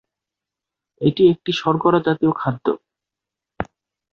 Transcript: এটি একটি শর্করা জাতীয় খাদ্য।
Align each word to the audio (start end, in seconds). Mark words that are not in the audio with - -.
এটি 1.01 1.23
একটি 1.29 1.51
শর্করা 1.53 1.99
জাতীয় 1.99 2.31
খাদ্য। 2.35 2.65